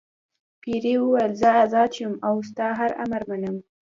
[0.61, 3.55] پیري وویل زه آزاد شوم او ستا هر امر منم.